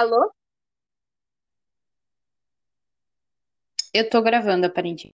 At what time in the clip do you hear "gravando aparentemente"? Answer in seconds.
4.20-5.14